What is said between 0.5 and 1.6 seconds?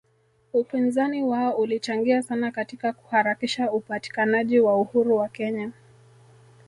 Upinzani wao